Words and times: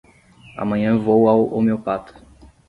Amanhã 0.57 0.97
vou 0.97 1.29
ao 1.29 1.53
homeopata. 1.53 2.15